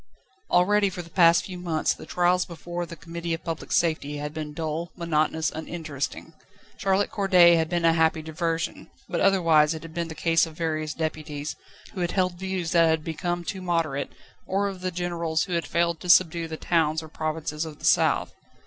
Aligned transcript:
Already 0.49 0.89
for 0.89 1.03
the 1.03 1.11
past 1.11 1.45
few 1.45 1.59
months, 1.59 1.93
the 1.93 2.07
trials 2.07 2.43
before 2.43 2.87
the 2.87 2.95
Committee 2.95 3.35
of 3.35 3.43
Public 3.43 3.71
Safety 3.71 4.17
had 4.17 4.33
been 4.33 4.51
dull, 4.51 4.89
monotonous, 4.97 5.51
uninteresting. 5.51 6.33
Charlotte 6.77 7.11
Corday 7.11 7.53
had 7.53 7.69
been 7.69 7.85
a 7.85 7.93
happy 7.93 8.23
diversion, 8.23 8.89
but 9.07 9.21
otherwise 9.21 9.75
it 9.75 9.83
had 9.83 9.93
been 9.93 10.07
the 10.07 10.15
case 10.15 10.47
of 10.47 10.57
various 10.57 10.95
deputies, 10.95 11.55
who 11.93 12.01
had 12.01 12.13
held 12.13 12.39
views 12.39 12.71
that 12.71 12.87
had 12.87 13.03
become 13.03 13.43
too 13.43 13.61
moderate, 13.61 14.09
or 14.47 14.67
of 14.67 14.81
the 14.81 14.89
generals 14.89 15.43
who 15.43 15.53
had 15.53 15.67
failed 15.67 15.99
to 15.99 16.09
subdue 16.09 16.47
the 16.47 16.57
towns 16.57 17.03
or 17.03 17.07
provinces 17.07 17.63
of 17.63 17.77
the 17.77 17.85
south. 17.85 18.33